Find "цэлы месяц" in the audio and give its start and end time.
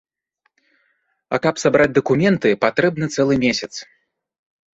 3.19-3.71